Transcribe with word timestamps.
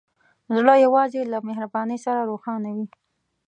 زړه 0.55 0.73
یوازې 0.85 1.21
له 1.31 1.37
مهربانۍ 1.47 1.97
سره 2.05 2.27
روښانه 2.29 2.69
وي. 2.75 2.85